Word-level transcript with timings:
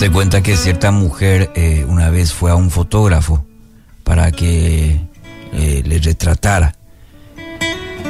Se 0.00 0.10
cuenta 0.10 0.42
que 0.42 0.56
cierta 0.56 0.92
mujer 0.92 1.52
eh, 1.54 1.84
una 1.86 2.08
vez 2.08 2.32
fue 2.32 2.50
a 2.50 2.54
un 2.54 2.70
fotógrafo 2.70 3.44
para 4.02 4.32
que 4.32 4.98
eh, 5.52 5.82
le 5.84 5.98
retratara. 5.98 6.74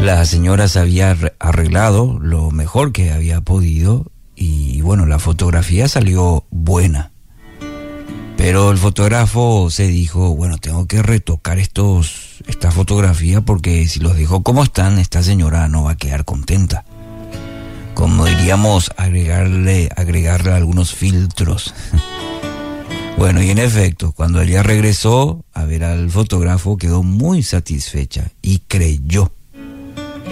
La 0.00 0.24
señora 0.24 0.68
se 0.68 0.78
había 0.78 1.16
arreglado 1.40 2.20
lo 2.20 2.52
mejor 2.52 2.92
que 2.92 3.10
había 3.10 3.40
podido 3.40 4.06
y 4.36 4.80
bueno, 4.80 5.06
la 5.06 5.18
fotografía 5.18 5.88
salió 5.88 6.44
buena. 6.50 7.10
Pero 8.36 8.70
el 8.70 8.78
fotógrafo 8.78 9.68
se 9.68 9.88
dijo, 9.88 10.36
bueno, 10.36 10.58
tengo 10.58 10.86
que 10.86 11.02
retocar 11.02 11.58
estos, 11.58 12.44
esta 12.46 12.70
fotografía 12.70 13.40
porque 13.40 13.88
si 13.88 13.98
los 13.98 14.16
dejo 14.16 14.44
como 14.44 14.62
están, 14.62 15.00
esta 15.00 15.20
señora 15.24 15.66
no 15.66 15.82
va 15.82 15.90
a 15.90 15.96
quedar 15.96 16.24
contenta 16.24 16.41
como 18.42 18.50
diríamos, 18.50 18.90
agregarle, 18.96 19.88
agregarle 19.94 20.52
algunos 20.52 20.92
filtros. 20.92 21.72
bueno, 23.16 23.40
y 23.40 23.50
en 23.50 23.58
efecto, 23.58 24.10
cuando 24.10 24.40
ella 24.40 24.64
regresó 24.64 25.44
a 25.52 25.64
ver 25.64 25.84
al 25.84 26.10
fotógrafo, 26.10 26.76
quedó 26.76 27.04
muy 27.04 27.44
satisfecha 27.44 28.32
y 28.42 28.58
creyó 28.66 29.30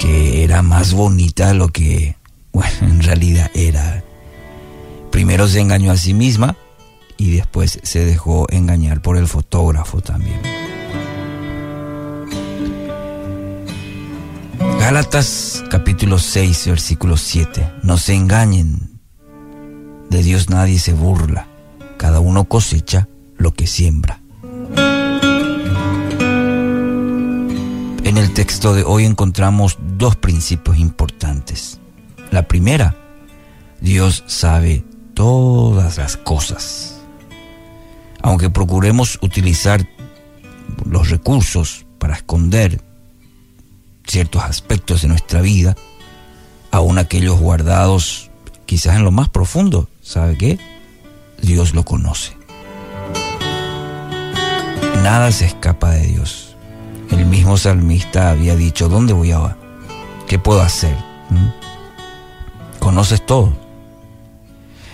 que 0.00 0.42
era 0.42 0.62
más 0.62 0.94
bonita 0.94 1.54
lo 1.54 1.68
que, 1.68 2.16
bueno, 2.52 2.72
en 2.80 3.02
realidad 3.02 3.50
era. 3.54 4.02
Primero 5.12 5.46
se 5.46 5.60
engañó 5.60 5.92
a 5.92 5.96
sí 5.96 6.12
misma 6.12 6.56
y 7.16 7.30
después 7.30 7.78
se 7.84 8.04
dejó 8.04 8.46
engañar 8.50 9.00
por 9.00 9.16
el 9.16 9.28
fotógrafo 9.28 10.00
también. 10.00 10.40
Gálatas 14.82 15.62
capítulo 15.70 16.18
6, 16.18 16.66
versículo 16.66 17.16
7. 17.16 17.74
No 17.84 17.96
se 17.98 18.14
engañen. 18.14 18.98
De 20.10 20.24
Dios 20.24 20.50
nadie 20.50 20.80
se 20.80 20.92
burla. 20.92 21.46
Cada 21.98 22.18
uno 22.18 22.46
cosecha 22.46 23.06
lo 23.36 23.52
que 23.54 23.68
siembra. 23.68 24.20
En 28.02 28.18
el 28.18 28.34
texto 28.34 28.74
de 28.74 28.82
hoy 28.82 29.04
encontramos 29.04 29.78
dos 29.96 30.16
principios 30.16 30.78
importantes. 30.78 31.78
La 32.32 32.48
primera, 32.48 32.96
Dios 33.80 34.24
sabe 34.26 34.84
todas 35.14 35.96
las 35.96 36.16
cosas. 36.16 37.00
Aunque 38.20 38.50
procuremos 38.50 39.20
utilizar 39.22 39.88
los 40.84 41.08
recursos 41.08 41.86
para 42.00 42.16
esconder 42.16 42.82
ciertos 44.06 44.42
aspectos 44.42 45.02
de 45.02 45.08
nuestra 45.08 45.40
vida, 45.40 45.76
aún 46.70 46.98
aquellos 46.98 47.38
guardados 47.38 48.30
quizás 48.66 48.96
en 48.96 49.04
lo 49.04 49.10
más 49.10 49.28
profundo, 49.28 49.88
¿sabe 50.00 50.38
qué? 50.38 50.58
Dios 51.40 51.74
lo 51.74 51.84
conoce. 51.84 52.36
Nada 55.02 55.32
se 55.32 55.46
escapa 55.46 55.90
de 55.90 56.06
Dios. 56.06 56.56
El 57.10 57.26
mismo 57.26 57.56
salmista 57.56 58.30
había 58.30 58.56
dicho, 58.56 58.88
¿dónde 58.88 59.12
voy 59.12 59.32
ahora? 59.32 59.56
¿Qué 60.26 60.38
puedo 60.38 60.62
hacer? 60.62 60.96
¿Mm? 61.28 62.78
Conoces 62.78 63.26
todo. 63.26 63.52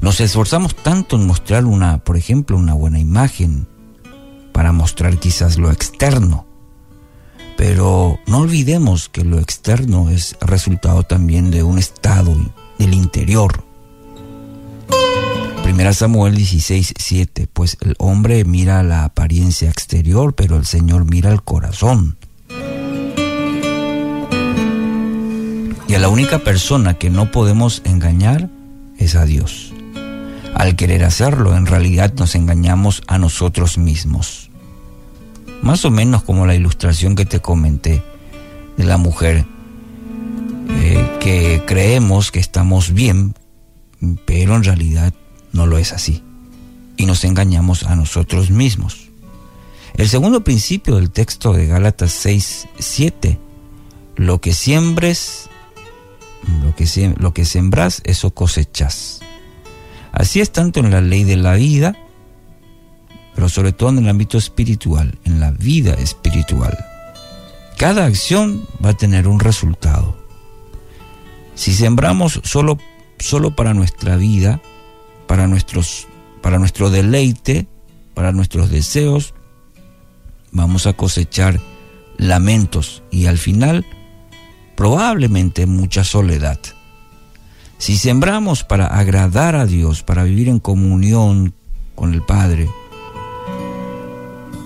Nos 0.00 0.20
esforzamos 0.20 0.74
tanto 0.74 1.16
en 1.16 1.26
mostrar 1.26 1.66
una, 1.66 1.98
por 1.98 2.16
ejemplo, 2.16 2.56
una 2.56 2.72
buena 2.72 2.98
imagen, 2.98 3.68
para 4.52 4.72
mostrar 4.72 5.18
quizás 5.18 5.58
lo 5.58 5.70
externo, 5.70 6.46
pero 7.56 8.09
no 8.30 8.38
olvidemos 8.38 9.08
que 9.08 9.24
lo 9.24 9.40
externo 9.40 10.08
es 10.08 10.36
resultado 10.40 11.02
también 11.02 11.50
de 11.50 11.64
un 11.64 11.78
estado 11.78 12.32
del 12.78 12.94
interior. 12.94 13.64
Primera 15.64 15.92
Samuel 15.92 16.36
16, 16.36 16.94
7, 16.96 17.48
pues 17.52 17.76
el 17.80 17.96
hombre 17.98 18.44
mira 18.44 18.84
la 18.84 19.02
apariencia 19.02 19.68
exterior, 19.68 20.32
pero 20.36 20.56
el 20.56 20.64
Señor 20.64 21.06
mira 21.10 21.32
el 21.32 21.42
corazón. 21.42 22.18
Y 25.88 25.94
a 25.94 25.98
la 25.98 26.08
única 26.08 26.38
persona 26.38 26.94
que 26.94 27.10
no 27.10 27.32
podemos 27.32 27.82
engañar 27.84 28.48
es 28.96 29.16
a 29.16 29.24
Dios. 29.24 29.72
Al 30.54 30.76
querer 30.76 31.02
hacerlo, 31.02 31.56
en 31.56 31.66
realidad 31.66 32.14
nos 32.14 32.36
engañamos 32.36 33.02
a 33.08 33.18
nosotros 33.18 33.76
mismos 33.76 34.50
más 35.62 35.84
o 35.84 35.90
menos 35.90 36.22
como 36.22 36.46
la 36.46 36.54
ilustración 36.54 37.14
que 37.14 37.26
te 37.26 37.40
comenté 37.40 38.02
de 38.76 38.84
la 38.84 38.96
mujer, 38.96 39.46
eh, 40.70 41.18
que 41.20 41.62
creemos 41.66 42.30
que 42.30 42.40
estamos 42.40 42.92
bien, 42.92 43.34
pero 44.26 44.56
en 44.56 44.64
realidad 44.64 45.12
no 45.52 45.66
lo 45.66 45.78
es 45.78 45.92
así. 45.92 46.22
Y 46.96 47.06
nos 47.06 47.24
engañamos 47.24 47.84
a 47.84 47.96
nosotros 47.96 48.50
mismos. 48.50 49.10
El 49.94 50.08
segundo 50.08 50.44
principio 50.44 50.96
del 50.96 51.10
texto 51.10 51.52
de 51.52 51.66
Gálatas 51.66 52.12
6, 52.12 52.68
7, 52.78 53.38
lo 54.16 54.40
que 54.40 54.52
siembres, 54.52 55.48
lo 56.62 56.74
que, 56.74 57.14
lo 57.18 57.34
que 57.34 57.44
sembras, 57.44 58.00
eso 58.04 58.32
cosechas. 58.32 59.20
Así 60.12 60.40
es 60.40 60.52
tanto 60.52 60.80
en 60.80 60.90
la 60.90 61.00
ley 61.00 61.24
de 61.24 61.36
la 61.36 61.54
vida, 61.54 61.96
pero 63.34 63.48
sobre 63.48 63.72
todo 63.72 63.90
en 63.90 63.98
el 63.98 64.08
ámbito 64.08 64.38
espiritual, 64.38 65.18
en 65.24 65.40
la 65.40 65.50
vida 65.50 65.94
espiritual. 65.94 66.76
Cada 67.80 68.04
acción 68.04 68.68
va 68.84 68.90
a 68.90 68.96
tener 68.98 69.26
un 69.26 69.40
resultado. 69.40 70.14
Si 71.54 71.72
sembramos 71.72 72.38
solo, 72.44 72.76
solo 73.18 73.56
para 73.56 73.72
nuestra 73.72 74.16
vida, 74.16 74.60
para, 75.26 75.46
nuestros, 75.46 76.06
para 76.42 76.58
nuestro 76.58 76.90
deleite, 76.90 77.68
para 78.12 78.32
nuestros 78.32 78.70
deseos, 78.70 79.32
vamos 80.52 80.86
a 80.86 80.92
cosechar 80.92 81.58
lamentos 82.18 83.02
y 83.10 83.24
al 83.24 83.38
final 83.38 83.86
probablemente 84.76 85.64
mucha 85.64 86.04
soledad. 86.04 86.60
Si 87.78 87.96
sembramos 87.96 88.62
para 88.62 88.88
agradar 88.88 89.56
a 89.56 89.64
Dios, 89.64 90.02
para 90.02 90.24
vivir 90.24 90.50
en 90.50 90.58
comunión 90.58 91.54
con 91.94 92.12
el 92.12 92.20
Padre, 92.20 92.68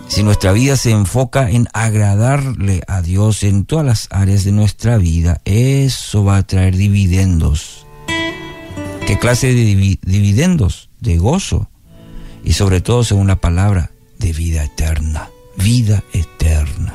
si 0.09 0.23
nuestra 0.23 0.53
vida 0.53 0.77
se 0.77 0.91
enfoca 0.91 1.51
en 1.51 1.69
agradarle 1.73 2.83
a 2.87 3.03
Dios 3.03 3.43
en 3.43 3.65
todas 3.65 3.85
las 3.85 4.09
áreas 4.11 4.45
de 4.45 4.53
nuestra 4.53 4.99
vida, 4.99 5.41
eso 5.45 6.25
va 6.25 6.37
a 6.37 6.47
traer 6.47 6.77
dividendos. 6.77 7.87
¿Qué 9.07 9.19
clase 9.19 9.49
de 9.49 9.99
dividendos? 10.03 10.89
De 11.01 11.19
gozo. 11.19 11.69
Y 12.43 12.53
sobre 12.53 12.81
todo, 12.81 13.05
según 13.05 13.27
la 13.27 13.37
palabra, 13.37 13.91
de 14.19 14.33
vida 14.33 14.65
eterna. 14.65 15.29
Vida 15.57 16.03
eterna. 16.13 16.95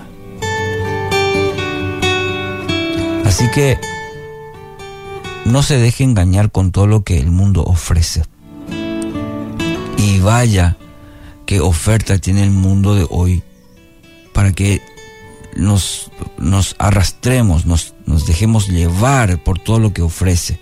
Así 3.25 3.45
que 3.51 3.77
no 5.45 5.61
se 5.61 5.77
deje 5.77 6.03
engañar 6.03 6.51
con 6.51 6.71
todo 6.71 6.87
lo 6.87 7.03
que 7.03 7.19
el 7.19 7.31
mundo 7.31 7.63
ofrece. 7.63 8.23
Y 9.97 10.19
vaya 10.19 10.77
qué 11.49 11.61
oferta 11.61 12.19
tiene 12.19 12.43
el 12.43 12.51
mundo 12.51 12.93
de 12.93 13.07
hoy 13.09 13.41
para 14.33 14.51
que 14.51 14.83
nos, 15.55 16.11
nos 16.37 16.75
arrastremos, 16.77 17.65
nos, 17.65 17.95
nos 18.05 18.27
dejemos 18.27 18.67
llevar 18.67 19.43
por 19.43 19.57
todo 19.57 19.79
lo 19.79 19.91
que 19.91 20.03
ofrece. 20.03 20.59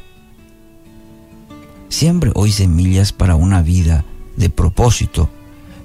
Siempre 1.89 2.31
hoy 2.35 2.53
semillas 2.53 3.11
para 3.11 3.35
una 3.35 3.61
vida 3.61 4.05
de 4.37 4.49
propósito 4.49 5.29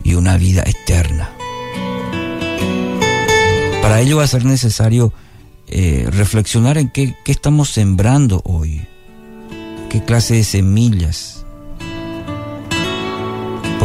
y 0.04 0.14
una 0.14 0.36
vida 0.36 0.62
eterna. 0.64 1.32
Para 3.82 4.02
ello 4.02 4.18
va 4.18 4.22
a 4.22 4.28
ser 4.28 4.44
necesario 4.44 5.12
eh, 5.66 6.06
reflexionar 6.12 6.78
en 6.78 6.88
qué, 6.90 7.16
qué 7.24 7.32
estamos 7.32 7.70
sembrando 7.70 8.40
hoy, 8.44 8.86
qué 9.90 10.04
clase 10.04 10.34
de 10.34 10.44
semillas 10.44 11.41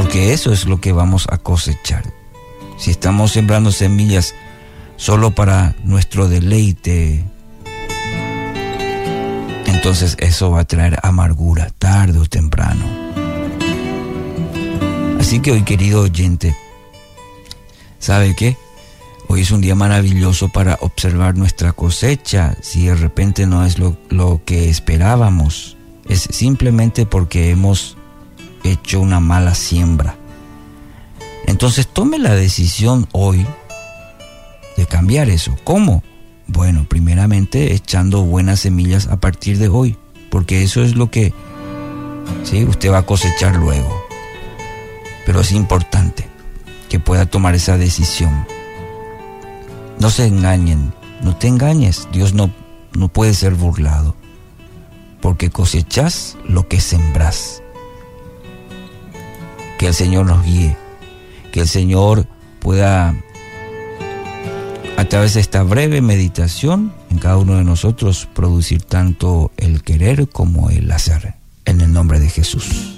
porque 0.08 0.32
eso 0.32 0.54
es 0.54 0.66
lo 0.66 0.80
que 0.80 0.94
vamos 0.94 1.28
a 1.30 1.38
cosechar. 1.38 2.06
Si 2.78 2.92
estamos 2.92 3.34
sembrando 3.34 3.74
semillas 3.74 4.36
solo 4.96 5.32
para 5.32 5.76
nuestro 5.84 6.30
deleite, 6.30 7.26
entonces 9.66 10.16
eso 10.22 10.52
va 10.52 10.62
a 10.62 10.66
traer 10.66 10.98
amargura 11.04 11.72
tarde 11.78 12.20
o 12.20 12.26
temprano. 12.26 12.86
Así 15.20 15.42
que 15.42 15.52
hoy, 15.52 15.64
querido 15.64 16.04
oyente, 16.04 16.56
¿sabe 18.00 18.34
qué? 18.34 18.56
Hoy 19.28 19.42
es 19.42 19.52
un 19.52 19.60
día 19.60 19.76
maravilloso 19.76 20.48
para 20.48 20.78
observar 20.80 21.36
nuestra 21.36 21.74
cosecha. 21.74 22.56
Si 22.62 22.86
de 22.86 22.96
repente 22.96 23.46
no 23.46 23.66
es 23.66 23.78
lo, 23.78 23.98
lo 24.08 24.40
que 24.46 24.70
esperábamos, 24.70 25.76
es 26.08 26.30
simplemente 26.32 27.06
porque 27.06 27.50
hemos 27.50 27.97
hecho 28.64 29.00
una 29.00 29.20
mala 29.20 29.56
siembra. 29.56 30.16
Entonces 31.46 31.88
tome 31.88 32.20
la 32.20 32.36
decisión 32.36 33.08
hoy 33.12 33.46
de 34.76 34.86
cambiar 34.86 35.30
eso. 35.30 35.58
¿Cómo? 35.64 36.04
Bueno, 36.48 36.86
primeramente 36.88 37.74
echando 37.74 38.24
buenas 38.24 38.62
semillas 38.62 39.08
a 39.08 39.18
partir 39.18 39.58
de 39.58 39.68
hoy, 39.68 39.98
porque 40.30 40.64
eso 40.64 40.84
es 40.84 40.96
lo 40.96 41.12
que 41.12 41.34
¿sí? 42.44 42.64
usted 42.64 42.92
va 42.92 43.00
a 43.00 43.06
cosechar 43.06 43.56
luego. 43.56 44.06
Pero 45.26 45.42
es 45.42 45.52
importante 45.52 46.28
que 46.90 47.00
pueda 47.00 47.26
tomar 47.26 47.56
esa 47.56 47.78
decisión. 47.78 48.46
No 50.00 50.10
se 50.10 50.28
engañen, 50.28 50.94
no 51.22 51.36
te 51.36 51.48
engañes, 51.48 52.08
Dios 52.12 52.34
no, 52.34 52.52
no 52.94 53.10
puede 53.10 53.34
ser 53.34 53.56
burlado, 53.56 54.16
porque 55.22 55.50
cosechas 55.50 56.38
lo 56.48 56.68
que 56.68 56.80
sembras. 56.80 57.62
Que 59.78 59.88
el 59.88 59.94
Señor 59.94 60.26
nos 60.26 60.44
guíe, 60.44 60.76
que 61.52 61.62
el 61.62 61.68
Señor 61.68 62.28
pueda, 62.60 63.16
a 64.98 65.06
través 65.06 65.36
de 65.36 65.42
esta 65.42 65.64
breve 65.64 66.02
meditación, 66.02 66.94
en 67.10 67.20
cada 67.20 67.38
uno 67.38 67.58
de 67.58 67.64
nosotros 67.64 68.28
producir 68.34 68.82
tanto 68.82 69.52
el 69.58 69.84
querer 69.84 70.28
como 70.30 70.70
el 70.70 70.92
hacer. 70.92 71.36
En 71.66 71.82
el 71.82 71.92
nombre 71.92 72.20
de 72.20 72.30
Jesús. 72.30 72.97